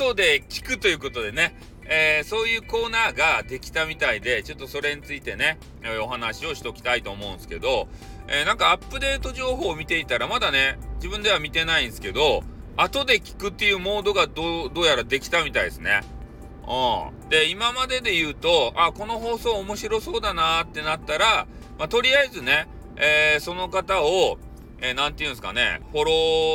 [0.00, 1.54] 後で聞くということでね、
[1.84, 5.58] えー、そういうコーナーができたみたいで、ちょっとそれについてね、
[6.02, 7.86] お話をしときたいと思うんですけど、
[8.26, 12.42] えー、なんかアップデート情報を見ていたら、まだね、自分では見てないんですけど、
[12.78, 16.00] 後で聞くっていうモードがどう、どうやらできたみたいですね。
[16.66, 17.28] うん。
[17.28, 21.46] で、今までで言うと、あ、この放送面白そうだなってなったら、
[21.78, 24.38] まあ、とりあえずね、えー、その方を、
[24.80, 26.12] えー、て言うんですかね、フォロ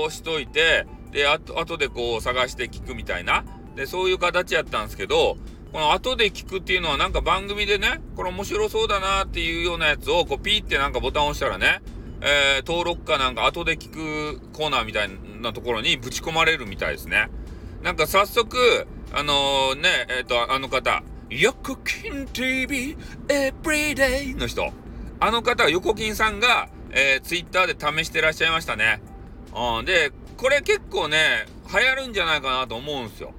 [0.08, 3.46] ーしといて、で、あと、後でこう探して聞くみたいな、
[3.78, 5.38] で、そういう形やったんですけど、
[5.72, 11.82] この後で聞くっていうのはなんか番組でね、これ面白そうだなっていうようなやつを、こうピーってなんかボタンを押したらね、
[12.20, 15.10] えー、登録かなんか後で聞くコーナーみたい
[15.42, 17.30] なところにぶち込まれるみたいですね。
[17.82, 22.98] なんか早速、あのー、ね、えっ、ー、と、あの方、横金 TV
[23.30, 24.74] Everyday の人。
[25.22, 29.02] あの方、横金さんが、えー、ツイッターで試してらっしゃいましたね。
[29.56, 33.34] うん、で、これ結構ね、流行るんじゃないかなと思うんですよ。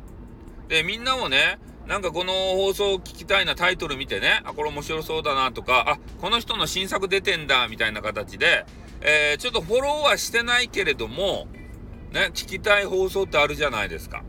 [0.69, 8.65] で、みんなもね、なんかこの放送を聞きたいなタイトル見てね、あ、これ面白そうだなとか、あ、この人の新作出てんだ、みたいな形で、
[9.03, 11.47] えー、ちょっとフォローはしてないけれども、
[12.13, 14.25] ね、聞きたい放送ってあるじゃないですか。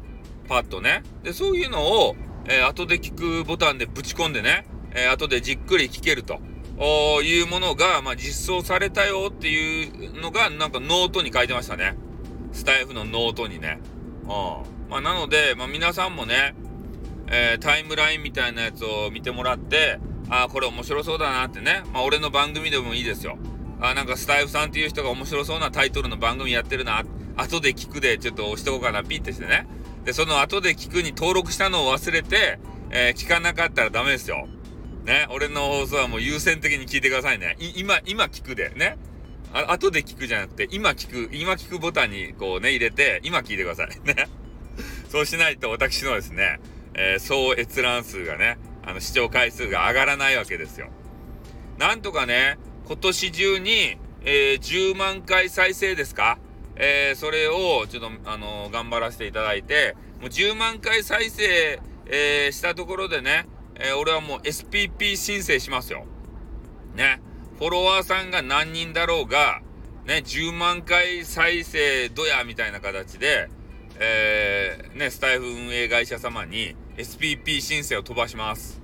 [0.48, 1.04] パッとね。
[1.24, 6.40] で、そういうのを、えー、後で聞くボタンでぶち込んでね、えー、後でじっくり聞けると
[6.84, 11.96] いうものが、まあ、実装されたよっていうのが、なんかノートに書いてましたね。
[12.54, 13.80] スタエフのノートにね。
[14.24, 14.30] うん。
[14.90, 16.56] まあ、なので、まあ、皆さんもね、
[17.28, 21.84] えー、タイムラインみたいなやつを見てもらって、ああ、これ面白そうだなってね。
[21.94, 23.38] まあ、俺の番組でもいいですよ。
[23.80, 27.04] あなんかスタエフさんっていう人が面白そうなタイトルの番組やってるな。
[27.36, 29.04] 後で聞くでちょっと押しとこうかな。
[29.04, 29.68] ピッてしてね。
[30.04, 34.48] で、その後で聞くに登録したのを忘れて、えー、聞かなかったらダメですよ。
[35.08, 35.26] ね。
[35.32, 37.56] 俺の放送はもう優先的に聞いてくださいね。
[37.76, 38.70] 今、今聞くで。
[38.76, 38.98] ね。
[39.54, 43.88] あ後で聞くじゃなくて、今聞く、今聞くボタンにこうね、入れて、今聞いてください。
[44.06, 44.28] ね。
[45.10, 46.60] そうしないと私のですね、
[46.94, 50.90] えー、総閲覧数がね、あの視聴回数が上がらないわけですよ。
[51.78, 56.38] なんとかね、今年中に、えー、10万回再生ですか？
[56.76, 63.48] えー、それをちょっと、あの、頑張らせていただいて、もう10万回再生、え、したところでね、
[63.80, 66.06] え俺はもう SPP 申請しますよ。
[66.96, 67.22] ね。
[67.58, 69.62] フォロワーさんが何人だろうが、
[70.06, 73.50] ね、10万回再生どやみたいな形で、
[74.00, 78.82] えー、ね、スタイフ運営会社様に SPP 申請を飛ばします。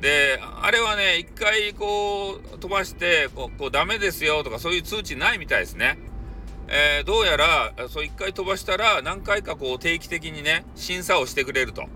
[0.00, 5.98] で、あれはね、一回こう飛ばして、こう、こうダメですよとかそういう通知ないみたいですね。
[6.68, 11.88] えー、どうやら、そう一回飛ばしたら何回かこう定期的にね、審査をしてくれると。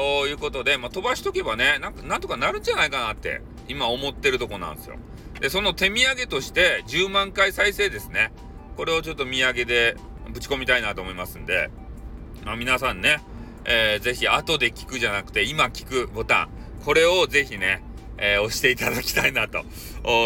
[0.00, 4.96] いうことで、まあ、飛ばしとけばね、なんか、なんとかなるんじゃないかなって、今思ってるとこなんですよ。
[5.40, 8.32] で、その手土産として10万回再生ですね。
[8.76, 9.96] これをちょっと土産で
[10.32, 11.70] ぶち込みたいなと思いますんで、
[12.44, 13.20] まあ、皆さんね、
[13.64, 16.48] えー、ぜひ後で聞くじゃなくて今聞くボタン、
[16.84, 17.82] これをぜひね、
[18.18, 19.64] えー、押していただきたいなと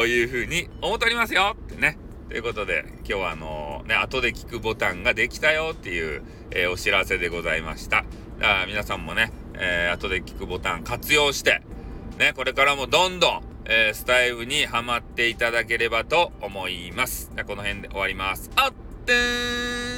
[0.07, 1.99] いうふうに思っておりますよってね。
[2.29, 8.05] ということで、今日はあのー、ね、後で聞くボタンができたよっていう、えー、お知らせでございました。
[8.41, 11.63] あ皆さんもね、えー、後で聞くボタン活用して、
[12.19, 17.31] ね、これからもどんどん、えー、スタイルにはまっていただければと思います。
[17.35, 18.51] じゃこの辺で終わります。
[18.57, 18.73] あっ
[19.05, 19.98] てー